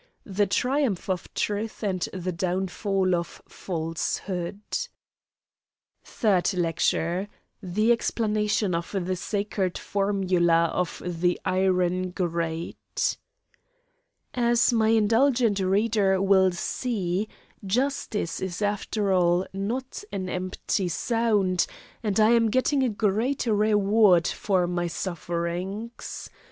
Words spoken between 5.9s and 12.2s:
THIRD LECTURE THE EXPLANATION OF THE SACRED FORMULA OF THE IRON